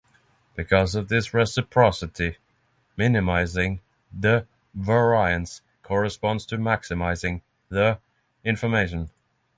Because 0.55 0.95
of 0.95 1.09
this 1.09 1.31
reciprocity, 1.31 2.37
minimizing" 2.97 3.81
the 4.11 4.47
"variance 4.73 5.61
corresponds 5.83 6.43
to 6.47 6.57
maximizing" 6.57 7.41
the 7.69 7.99
"information. 8.43 9.11